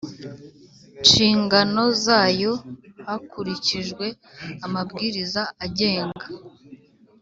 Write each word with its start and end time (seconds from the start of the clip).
Nshingano 1.03 1.83
zayo 2.05 2.53
hakurikijwe 3.07 4.05
amabwiriza 4.65 5.41
agenga 5.65 6.25